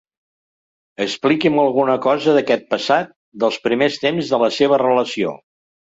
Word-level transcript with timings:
Expliqui'm 1.03 1.59
alguna 1.65 1.97
cosa 2.07 2.35
d'aquest 2.37 2.65
passat, 2.73 3.13
dels 3.45 3.61
primers 3.69 4.03
temps 4.07 4.33
de 4.33 4.41
la 4.45 4.51
seva 4.57 4.85
relació. 4.85 5.37